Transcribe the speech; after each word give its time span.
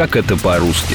Как 0.00 0.16
это 0.16 0.34
по-русски? 0.34 0.94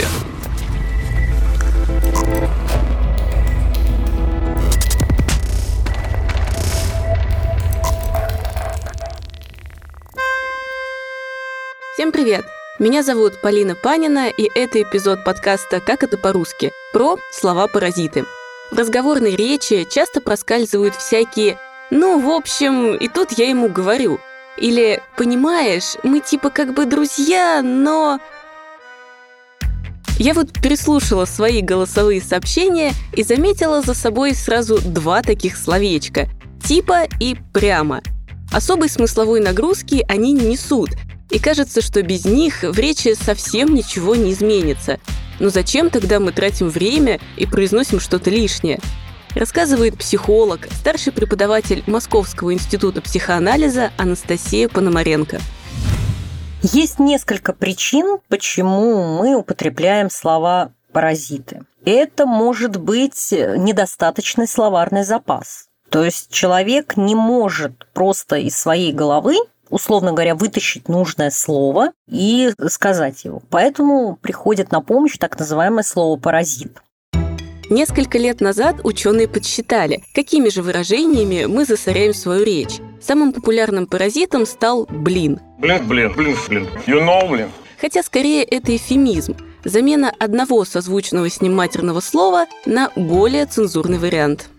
Всем 11.93 12.11
привет! 12.11 12.45
Меня 12.79 13.03
зовут 13.03 13.39
Полина 13.41 13.75
Панина, 13.75 14.27
и 14.27 14.49
это 14.55 14.81
эпизод 14.81 15.23
подкаста 15.23 15.81
«Как 15.81 16.01
это 16.01 16.17
по-русски» 16.17 16.71
про 16.91 17.17
слова-паразиты. 17.31 18.25
В 18.71 18.79
разговорной 18.79 19.35
речи 19.35 19.85
часто 19.87 20.19
проскальзывают 20.19 20.95
всякие 20.95 21.59
«ну, 21.91 22.19
в 22.19 22.31
общем», 22.31 22.95
и 22.95 23.07
тут 23.07 23.33
я 23.33 23.47
ему 23.47 23.69
говорю. 23.69 24.19
Или 24.57 25.03
«понимаешь, 25.15 25.95
мы 26.01 26.21
типа 26.21 26.49
как 26.49 26.73
бы 26.73 26.87
друзья, 26.87 27.61
но...» 27.61 28.19
Я 30.17 30.33
вот 30.33 30.53
переслушала 30.53 31.25
свои 31.25 31.61
голосовые 31.61 32.21
сообщения 32.21 32.93
и 33.13 33.23
заметила 33.23 33.81
за 33.81 33.93
собой 33.93 34.33
сразу 34.33 34.79
два 34.79 35.21
таких 35.21 35.57
словечка– 35.57 36.29
типа 36.63 37.07
и 37.19 37.35
прямо. 37.53 38.01
Особой 38.51 38.89
смысловой 38.89 39.39
нагрузки 39.39 40.03
они 40.07 40.31
не 40.31 40.45
несут– 40.45 40.91
и 41.29 41.39
кажется, 41.39 41.81
что 41.81 42.01
без 42.03 42.25
них 42.25 42.61
в 42.61 42.77
речи 42.77 43.13
совсем 43.13 43.73
ничего 43.73 44.15
не 44.15 44.31
изменится. 44.31 44.99
Но 45.39 45.49
зачем 45.49 45.89
тогда 45.89 46.19
мы 46.19 46.31
тратим 46.31 46.69
время 46.69 47.19
и 47.35 47.45
произносим 47.45 47.99
что-то 47.99 48.29
лишнее? 48.29 48.79
Рассказывает 49.33 49.97
психолог, 49.97 50.67
старший 50.71 51.11
преподаватель 51.11 51.83
Московского 51.87 52.53
института 52.53 53.01
психоанализа 53.01 53.91
Анастасия 53.97 54.69
Пономаренко. 54.69 55.41
Есть 56.73 56.97
несколько 56.97 57.53
причин, 57.53 58.17
почему 58.27 59.19
мы 59.19 59.35
употребляем 59.35 60.09
слова 60.09 60.71
паразиты. 60.91 61.61
Это 61.85 62.25
может 62.25 62.77
быть 62.77 63.31
недостаточный 63.31 64.47
словарный 64.47 65.03
запас. 65.03 65.67
То 65.89 66.03
есть 66.03 66.31
человек 66.31 66.97
не 66.97 67.13
может 67.13 67.85
просто 67.93 68.37
из 68.37 68.57
своей 68.57 68.91
головы 68.91 69.35
условно 69.69 70.11
говоря, 70.11 70.35
вытащить 70.35 70.87
нужное 70.87 71.31
слово 71.31 71.91
и 72.07 72.53
сказать 72.67 73.25
его. 73.25 73.41
Поэтому 73.49 74.15
приходит 74.15 74.71
на 74.71 74.79
помощь 74.79 75.17
так 75.17 75.37
называемое 75.37 75.83
слово 75.83 76.17
«паразит». 76.17 76.81
Несколько 77.71 78.19
лет 78.19 78.41
назад 78.41 78.75
ученые 78.83 79.27
подсчитали, 79.27 80.03
какими 80.13 80.49
же 80.49 80.61
выражениями 80.61 81.45
мы 81.45 81.65
засоряем 81.65 82.13
свою 82.13 82.45
речь. 82.45 82.79
Самым 83.05 83.33
популярным 83.33 83.85
паразитом 83.85 84.47
стал 84.47 84.87
«блин». 84.89 85.39
Блин, 85.59 85.87
блин, 85.87 86.11
блин, 86.15 86.35
блин. 86.47 86.67
You 86.87 87.05
know, 87.05 87.29
блин. 87.29 87.51
Хотя 87.79 88.01
скорее 88.01 88.43
это 88.43 88.75
эфемизм. 88.75 89.35
Замена 89.63 90.11
одного 90.17 90.65
созвучного 90.65 91.29
с 91.29 91.39
ним 91.39 91.53
матерного 91.53 91.99
слова 91.99 92.47
на 92.65 92.89
более 92.95 93.45
цензурный 93.45 93.99
вариант. 93.99 94.49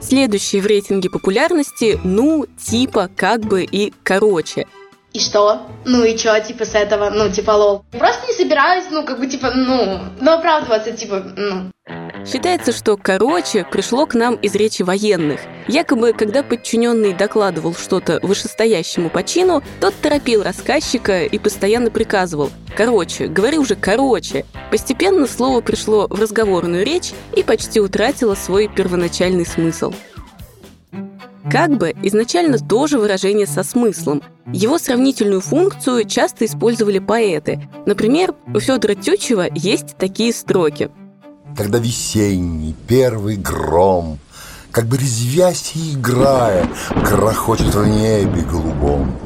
Следующие 0.00 0.62
в 0.62 0.66
рейтинге 0.66 1.10
популярности 1.10 2.00
«ну», 2.04 2.46
«типа», 2.58 3.10
«как 3.14 3.42
бы» 3.42 3.64
и 3.64 3.92
«короче». 4.02 4.66
И 5.12 5.20
что? 5.20 5.60
Ну 5.84 6.04
и 6.04 6.16
что, 6.16 6.40
типа, 6.40 6.64
с 6.64 6.74
этого, 6.74 7.10
ну, 7.10 7.30
типа, 7.30 7.50
лол. 7.50 7.84
Просто 7.92 8.26
не 8.26 8.32
собираюсь, 8.32 8.86
ну, 8.90 9.04
как 9.04 9.18
бы, 9.18 9.26
типа, 9.26 9.50
ну, 9.54 10.00
ну, 10.20 10.32
оправдываться, 10.32 10.92
типа, 10.92 11.22
ну. 11.36 11.70
Считается, 12.26 12.72
что 12.72 12.96
«короче» 12.96 13.66
пришло 13.70 14.06
к 14.06 14.14
нам 14.14 14.36
из 14.36 14.54
речи 14.54 14.82
военных. 14.82 15.40
Якобы, 15.68 16.14
когда 16.14 16.42
подчиненный 16.42 17.12
докладывал 17.12 17.74
что-то 17.74 18.18
вышестоящему 18.22 19.10
по 19.10 19.22
чину, 19.22 19.62
тот 19.80 19.94
торопил 20.00 20.42
рассказчика 20.42 21.24
и 21.24 21.38
постоянно 21.38 21.90
приказывал 21.90 22.50
«короче, 22.74 23.26
говори 23.26 23.58
уже 23.58 23.74
короче». 23.74 24.46
Постепенно 24.70 25.26
слово 25.26 25.60
пришло 25.60 26.06
в 26.08 26.18
разговорную 26.18 26.84
речь 26.84 27.12
и 27.36 27.42
почти 27.42 27.78
утратило 27.78 28.34
свой 28.34 28.68
первоначальный 28.68 29.44
смысл. 29.44 29.92
Как 31.50 31.76
бы 31.76 31.92
изначально 32.02 32.58
тоже 32.58 32.98
выражение 32.98 33.46
со 33.46 33.62
смыслом. 33.62 34.22
Его 34.50 34.78
сравнительную 34.78 35.42
функцию 35.42 36.04
часто 36.04 36.46
использовали 36.46 37.00
поэты. 37.00 37.68
Например, 37.84 38.34
у 38.54 38.60
Федора 38.60 38.94
Тютчева 38.94 39.48
есть 39.54 39.96
такие 39.98 40.32
строки– 40.32 40.90
когда 41.56 41.78
весенний 41.78 42.74
первый 42.86 43.36
гром, 43.36 44.18
Как 44.70 44.86
бы 44.86 44.96
резвясь 44.96 45.72
и 45.76 45.94
играя, 45.94 46.68
грохочет 46.90 47.72
в 47.76 47.86
небе 47.86 48.42
голубом. 48.42 49.16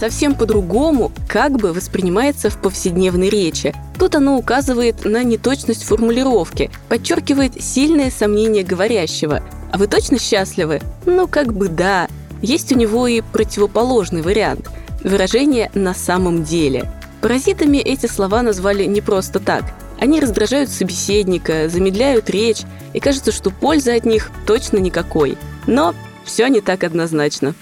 Совсем 0.00 0.34
по-другому 0.34 1.12
как 1.28 1.52
бы 1.52 1.74
воспринимается 1.74 2.48
в 2.48 2.56
повседневной 2.56 3.28
речи. 3.28 3.74
Тут 3.98 4.14
оно 4.14 4.38
указывает 4.38 5.04
на 5.04 5.22
неточность 5.22 5.84
формулировки, 5.84 6.70
подчеркивает 6.88 7.62
сильное 7.62 8.10
сомнение 8.10 8.62
говорящего. 8.62 9.42
А 9.70 9.76
вы 9.76 9.88
точно 9.88 10.18
счастливы? 10.18 10.80
Ну, 11.04 11.28
как 11.28 11.52
бы 11.52 11.68
да. 11.68 12.08
Есть 12.40 12.72
у 12.72 12.76
него 12.76 13.06
и 13.06 13.20
противоположный 13.20 14.22
вариант– 14.22 14.70
выражение 15.04 15.70
«на 15.74 15.92
самом 15.92 16.44
деле». 16.44 16.90
Паразитами 17.20 17.76
эти 17.76 18.06
слова 18.06 18.40
назвали 18.40 18.84
не 18.84 19.02
просто 19.02 19.38
так– 19.38 19.64
они 19.98 20.20
раздражают 20.20 20.70
собеседника, 20.70 21.68
замедляют 21.68 22.30
речь, 22.30 22.62
и 22.92 23.00
кажется, 23.00 23.32
что 23.32 23.50
пользы 23.50 23.92
от 23.92 24.04
них 24.04 24.30
точно 24.46 24.78
никакой. 24.78 25.36
Но 25.66 25.94
все 26.24 26.48
не 26.48 26.60
так 26.60 26.84
однозначно. 26.84 27.54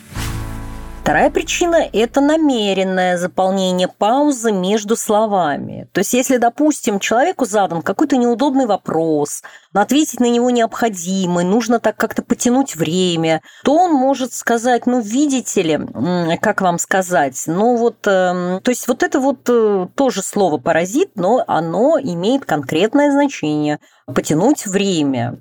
Вторая 1.05 1.29
причина– 1.29 1.87
это 1.93 2.23
намеренное 2.23 3.19
заполнение 3.19 3.89
паузы 3.89 4.53
между 4.53 4.97
словами. 4.97 5.87
То 5.93 5.99
есть, 5.99 6.15
если, 6.15 6.39
допустим, 6.39 6.99
человеку 6.99 7.45
задан 7.45 7.83
какой-то 7.83 8.17
неудобный 8.17 8.65
вопрос, 8.65 9.43
ответить 9.75 10.19
на 10.19 10.31
него 10.31 10.49
необходимо, 10.49 11.43
нужно 11.43 11.79
так 11.79 11.99
как-то 11.99 12.23
потянуть 12.23 12.75
время, 12.75 13.43
то 13.65 13.75
он 13.75 13.93
может 13.93 14.33
сказать, 14.33 14.87
ну, 14.87 15.03
видите 15.03 15.61
ли, 15.61 16.39
как 16.41 16.63
вам 16.63 16.79
сказать, 16.79 17.39
ну 17.49 17.77
вот, 17.77 18.07
э, 18.07 18.61
то 18.63 18.71
есть 18.71 18.89
вот 18.89 19.03
это 19.03 19.21
вот 19.21 19.41
э, 19.51 19.89
тоже 19.95 20.23
слово 20.23 20.57
«паразит», 20.57 21.17
но 21.17 21.45
оно 21.47 21.99
имеет 22.01 22.47
конкретное 22.47 23.11
значение– 23.11 23.79
потянуть 24.07 24.65
время. 24.65 25.37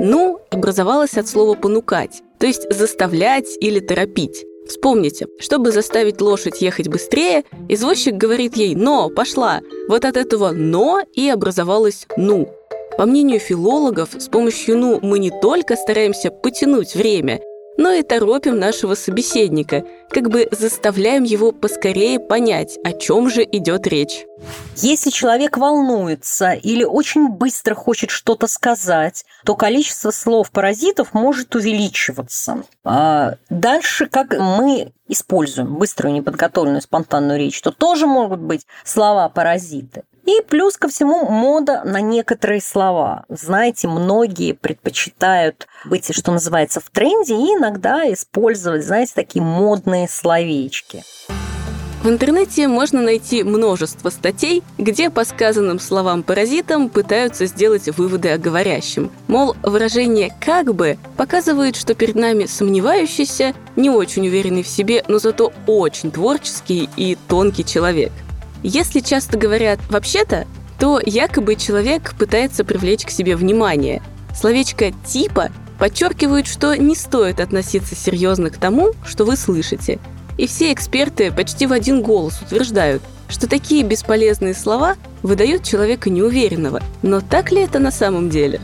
«Ну» 0.00 0.38
образовалось 0.50 1.16
от 1.16 1.28
слова 1.28 1.54
«понукать», 1.54 2.22
то 2.38 2.46
есть 2.46 2.70
заставлять 2.70 3.56
или 3.58 3.80
торопить. 3.80 4.44
Вспомните, 4.70 5.26
чтобы 5.40 5.72
заставить 5.72 6.20
лошадь 6.20 6.62
ехать 6.62 6.86
быстрее, 6.86 7.42
извозчик 7.68 8.14
говорит 8.14 8.56
ей 8.56 8.76
«но, 8.76 9.10
пошла». 9.10 9.62
Вот 9.88 10.04
от 10.04 10.16
этого 10.16 10.52
«но» 10.52 11.00
и 11.12 11.28
образовалось 11.28 12.06
«ну». 12.16 12.48
По 12.96 13.04
мнению 13.04 13.40
филологов, 13.40 14.10
с 14.16 14.28
помощью 14.28 14.78
«ну» 14.78 15.00
мы 15.02 15.18
не 15.18 15.32
только 15.40 15.74
стараемся 15.74 16.30
потянуть 16.30 16.94
время, 16.94 17.40
но 17.80 17.92
и 17.92 18.02
торопим 18.02 18.58
нашего 18.58 18.94
собеседника, 18.94 19.84
как 20.10 20.28
бы 20.28 20.46
заставляем 20.50 21.22
его 21.24 21.50
поскорее 21.50 22.20
понять, 22.20 22.78
о 22.84 22.92
чем 22.92 23.30
же 23.30 23.42
идет 23.42 23.86
речь. 23.86 24.26
Если 24.76 25.08
человек 25.08 25.56
волнуется 25.56 26.52
или 26.52 26.84
очень 26.84 27.30
быстро 27.30 27.74
хочет 27.74 28.10
что-то 28.10 28.48
сказать, 28.48 29.24
то 29.46 29.54
количество 29.54 30.10
слов-паразитов 30.10 31.14
может 31.14 31.54
увеличиваться. 31.54 32.64
А 32.84 33.36
дальше, 33.48 34.06
как 34.06 34.38
мы 34.38 34.92
используем 35.08 35.76
быструю, 35.76 36.12
неподготовленную, 36.12 36.82
спонтанную 36.82 37.38
речь, 37.38 37.62
то 37.62 37.70
тоже 37.70 38.06
могут 38.06 38.40
быть 38.40 38.66
слова-паразиты. 38.84 40.02
И 40.30 40.42
плюс 40.42 40.76
ко 40.76 40.86
всему 40.88 41.28
мода 41.28 41.82
на 41.84 42.00
некоторые 42.00 42.60
слова. 42.60 43.24
Знаете, 43.28 43.88
многие 43.88 44.52
предпочитают 44.52 45.66
быть, 45.84 46.14
что 46.14 46.30
называется, 46.30 46.78
в 46.78 46.88
тренде 46.88 47.34
и 47.34 47.56
иногда 47.56 48.04
использовать, 48.12 48.84
знаете, 48.84 49.12
такие 49.16 49.42
модные 49.42 50.08
словечки. 50.08 51.02
В 52.04 52.08
интернете 52.08 52.68
можно 52.68 53.02
найти 53.02 53.42
множество 53.42 54.08
статей, 54.10 54.62
где 54.78 55.10
по 55.10 55.24
сказанным 55.24 55.80
словам-паразитам 55.80 56.90
пытаются 56.90 57.46
сделать 57.46 57.88
выводы 57.88 58.28
о 58.30 58.38
говорящем. 58.38 59.10
Мол, 59.26 59.56
выражение 59.64 60.32
«как 60.40 60.72
бы» 60.72 60.96
показывает, 61.16 61.74
что 61.74 61.94
перед 61.94 62.14
нами 62.14 62.46
сомневающийся, 62.46 63.52
не 63.74 63.90
очень 63.90 64.28
уверенный 64.28 64.62
в 64.62 64.68
себе, 64.68 65.02
но 65.08 65.18
зато 65.18 65.52
очень 65.66 66.12
творческий 66.12 66.88
и 66.96 67.18
тонкий 67.28 67.64
человек– 67.64 68.12
если 68.62 69.00
часто 69.00 69.38
говорят 69.38 69.80
«вообще-то», 69.88 70.46
то 70.78 71.00
якобы 71.04 71.56
человек 71.56 72.14
пытается 72.18 72.64
привлечь 72.64 73.04
к 73.04 73.10
себе 73.10 73.36
внимание. 73.36 74.02
Словечко 74.34 74.92
«типа» 75.06 75.50
подчеркивает, 75.78 76.46
что 76.46 76.74
не 76.74 76.94
стоит 76.94 77.40
относиться 77.40 77.94
серьезно 77.94 78.50
к 78.50 78.56
тому, 78.56 78.92
что 79.04 79.24
вы 79.24 79.36
слышите. 79.36 79.98
И 80.38 80.46
все 80.46 80.72
эксперты 80.72 81.32
почти 81.32 81.66
в 81.66 81.72
один 81.72 82.02
голос 82.02 82.40
утверждают, 82.40 83.02
что 83.28 83.48
такие 83.48 83.82
бесполезные 83.82 84.54
слова 84.54 84.96
выдают 85.22 85.64
человека 85.64 86.10
неуверенного. 86.10 86.82
Но 87.02 87.20
так 87.20 87.52
ли 87.52 87.62
это 87.62 87.78
на 87.78 87.90
самом 87.90 88.30
деле? 88.30 88.60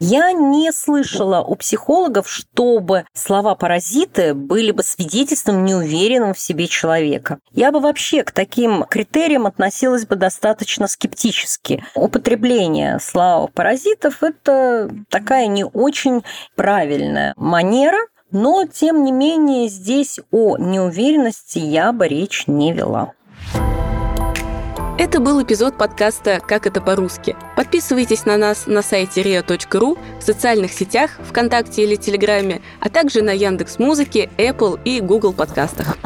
Я 0.00 0.32
не 0.32 0.72
слышала 0.72 1.40
у 1.40 1.54
психологов, 1.54 2.28
чтобы 2.28 3.04
слова-паразиты 3.12 4.34
были 4.34 4.70
бы 4.70 4.82
свидетельством 4.82 5.64
неуверенного 5.64 6.34
в 6.34 6.40
себе 6.40 6.66
человека. 6.66 7.38
Я 7.52 7.72
бы 7.72 7.80
вообще 7.80 8.22
к 8.22 8.32
таким 8.32 8.84
критериям 8.84 9.46
относилась 9.46 10.06
бы 10.06 10.16
достаточно 10.16 10.88
скептически. 10.88 11.84
Употребление 11.94 12.98
слова-паразитов– 13.00 14.18
это 14.22 14.90
такая 15.08 15.46
не 15.46 15.64
очень 15.64 16.22
правильная 16.54 17.34
манера, 17.36 17.98
но, 18.30 18.66
тем 18.66 19.04
не 19.04 19.12
менее, 19.12 19.68
здесь 19.68 20.18
о 20.32 20.56
неуверенности 20.58 21.58
я 21.58 21.92
бы 21.92 22.08
речь 22.08 22.48
не 22.48 22.72
вела. 22.72 23.12
Это 24.96 25.18
был 25.18 25.42
эпизод 25.42 25.76
подкаста 25.76 26.40
«Как 26.46 26.68
это 26.68 26.80
по-русски». 26.80 27.36
Подписывайтесь 27.56 28.26
на 28.26 28.36
нас 28.36 28.68
на 28.68 28.80
сайте 28.80 29.22
ria.ru, 29.22 29.98
в 30.20 30.22
социальных 30.22 30.72
сетях, 30.72 31.10
ВКонтакте 31.28 31.82
или 31.82 31.96
Телеграме, 31.96 32.62
а 32.78 32.88
также 32.88 33.20
на 33.22 33.32
Яндекс 33.32 33.80
Музыке, 33.80 34.30
Apple 34.38 34.80
и 34.84 35.00
Google 35.00 35.32
подкастах. 35.32 35.98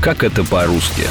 Как 0.00 0.24
это 0.24 0.42
по-русски? 0.42 1.02